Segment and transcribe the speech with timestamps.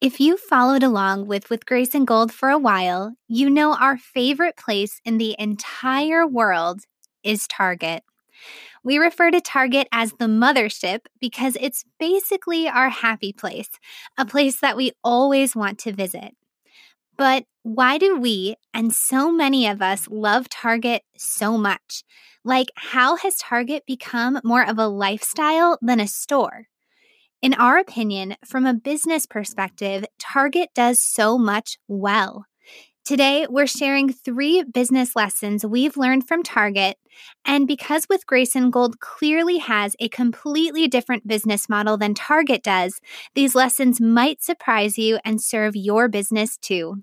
[0.00, 3.98] If you followed along with With Grace and Gold for a while, you know our
[3.98, 6.80] favorite place in the entire world
[7.22, 8.02] is Target.
[8.84, 13.70] We refer to Target as the mothership because it's basically our happy place,
[14.18, 16.34] a place that we always want to visit.
[17.18, 22.04] But why do we and so many of us love Target so much?
[22.44, 26.68] Like, how has Target become more of a lifestyle than a store?
[27.42, 32.44] In our opinion, from a business perspective, Target does so much well.
[33.02, 36.98] Today, we're sharing three business lessons we've learned from Target.
[37.46, 42.62] And because With Grace and Gold clearly has a completely different business model than Target
[42.62, 43.00] does,
[43.34, 47.02] these lessons might surprise you and serve your business too.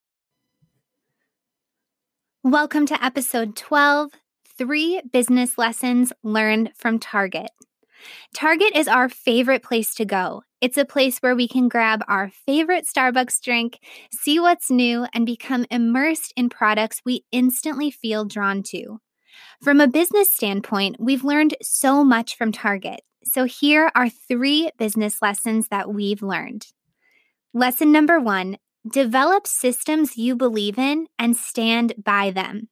[2.43, 4.09] Welcome to episode 12
[4.57, 7.51] Three Business Lessons Learned from Target.
[8.33, 10.41] Target is our favorite place to go.
[10.59, 13.77] It's a place where we can grab our favorite Starbucks drink,
[14.11, 18.99] see what's new, and become immersed in products we instantly feel drawn to.
[19.61, 23.01] From a business standpoint, we've learned so much from Target.
[23.23, 26.65] So here are three business lessons that we've learned.
[27.53, 28.57] Lesson number one
[28.89, 32.69] Develop systems you believe in and stand by them.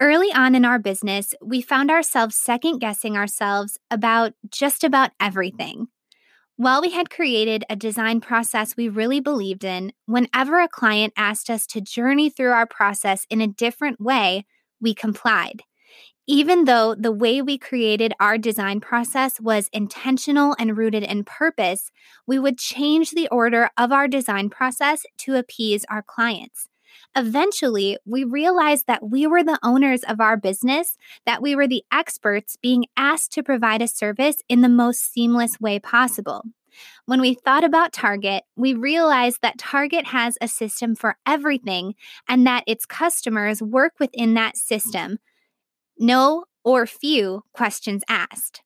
[0.00, 5.86] Early on in our business, we found ourselves second guessing ourselves about just about everything.
[6.56, 11.50] While we had created a design process we really believed in, whenever a client asked
[11.50, 14.44] us to journey through our process in a different way,
[14.80, 15.62] we complied
[16.28, 21.90] even though the way we created our design process was intentional and rooted in purpose,
[22.26, 26.68] we would change the order of our design process to appease our clients.
[27.16, 31.82] Eventually, we realized that we were the owners of our business, that we were the
[31.90, 36.42] experts being asked to provide a service in the most seamless way possible.
[37.06, 41.94] When we thought about Target, we realized that Target has a system for everything
[42.28, 45.18] and that its customers work within that system,
[45.98, 48.62] no or few questions asked.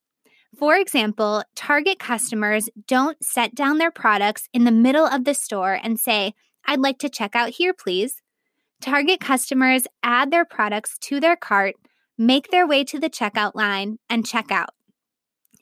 [0.59, 5.79] For example, Target customers don't set down their products in the middle of the store
[5.83, 6.35] and say,
[6.67, 8.21] I'd like to check out here, please.
[8.81, 11.77] Target customers add their products to their cart,
[12.19, 14.71] make their way to the checkout line, and check out.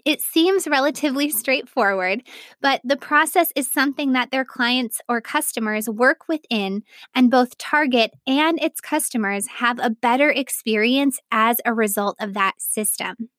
[0.05, 1.37] It seems relatively mm-hmm.
[1.37, 2.23] straightforward,
[2.61, 6.83] but the process is something that their clients or customers work within,
[7.15, 12.61] and both Target and its customers have a better experience as a result of that
[12.61, 13.31] system.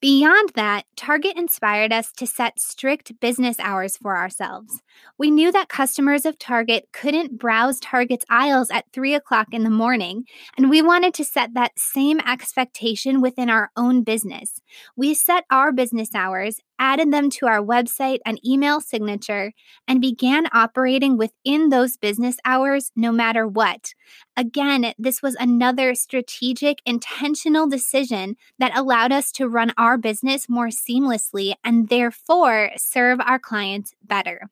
[0.00, 4.80] Beyond that, Target inspired us to set strict business hours for ourselves.
[5.18, 9.68] We knew that customers of Target couldn't browse Target's aisles at 3 o'clock in the
[9.68, 10.24] morning,
[10.56, 14.62] and we wanted to set that same expectation within our own business.
[14.96, 19.52] We set our business hours added them to our website and email signature,
[19.86, 23.94] and began operating within those business hours no matter what.
[24.36, 30.68] Again, this was another strategic, intentional decision that allowed us to run our business more
[30.68, 34.48] seamlessly and therefore serve our clients better.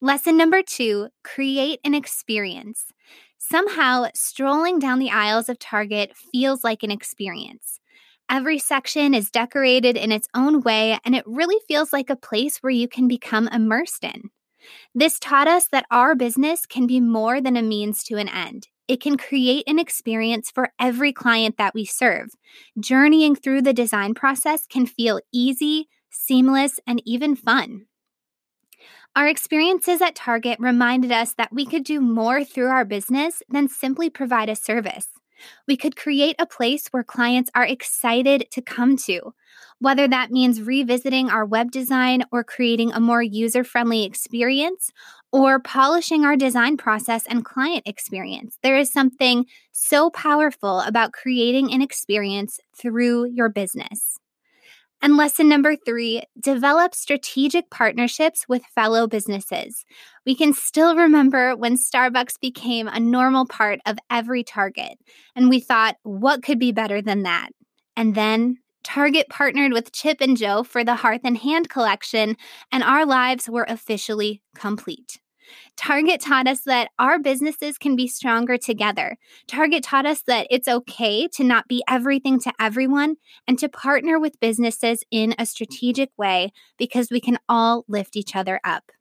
[0.00, 2.92] Lesson number two create an experience.
[3.38, 7.80] Somehow, strolling down the aisles of Target feels like an experience.
[8.30, 12.58] Every section is decorated in its own way, and it really feels like a place
[12.58, 14.30] where you can become immersed in.
[14.94, 18.68] This taught us that our business can be more than a means to an end.
[18.86, 22.28] It can create an experience for every client that we serve.
[22.78, 27.86] Journeying through the design process can feel easy, seamless, and even fun.
[29.16, 33.68] Our experiences at Target reminded us that we could do more through our business than
[33.68, 35.08] simply provide a service.
[35.66, 39.34] We could create a place where clients are excited to come to,
[39.78, 44.90] whether that means revisiting our web design or creating a more user friendly experience
[45.32, 48.58] or polishing our design process and client experience.
[48.62, 54.18] There is something so powerful about creating an experience through your business.
[55.00, 59.84] And lesson number three develop strategic partnerships with fellow businesses.
[60.26, 64.98] We can still remember when Starbucks became a normal part of every Target,
[65.36, 67.50] and we thought, what could be better than that?
[67.96, 72.36] And then Target partnered with Chip and Jo for the Hearth and Hand collection,
[72.72, 75.20] and our lives were officially complete.
[75.76, 79.16] Target taught us that our businesses can be stronger together.
[79.46, 83.16] Target taught us that it's okay to not be everything to everyone
[83.46, 88.34] and to partner with businesses in a strategic way because we can all lift each
[88.34, 88.92] other up.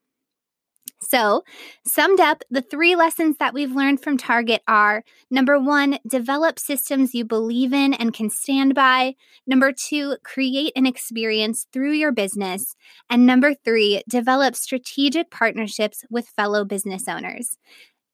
[0.99, 1.43] So,
[1.85, 7.13] summed up, the three lessons that we've learned from Target are number one, develop systems
[7.13, 9.13] you believe in and can stand by.
[9.45, 12.75] Number two, create an experience through your business.
[13.09, 17.57] And number three, develop strategic partnerships with fellow business owners.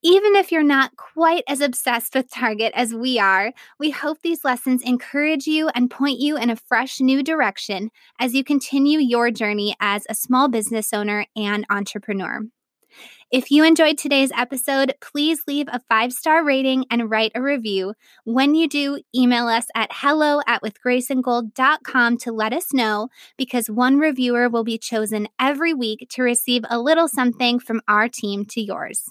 [0.06, 4.44] Even if you're not quite as obsessed with Target as we are, we hope these
[4.44, 7.90] lessons encourage you and point you in a fresh new direction
[8.20, 12.42] as you continue your journey as a small business owner and entrepreneur.
[13.30, 17.94] If you enjoyed today's episode, please leave a five star rating and write a review.
[18.24, 23.98] When you do, email us at hello at withgraceandgold.com to let us know because one
[23.98, 28.60] reviewer will be chosen every week to receive a little something from our team to
[28.60, 29.10] yours.